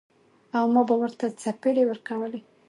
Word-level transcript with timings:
او 0.57 0.65
ما 0.73 0.81
به 0.89 0.95
ورته 1.01 1.25
څپېړې 1.41 1.83
ورکولې. 1.87 2.39